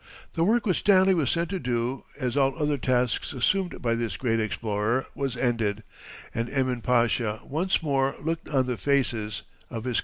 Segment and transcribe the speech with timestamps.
[0.33, 4.17] The work which Stanley was sent to do, as all other tasks assumed by this
[4.17, 5.83] great explorer, was ended,
[6.33, 9.97] and Emin Pasha once more looked on the faces of his countrymen.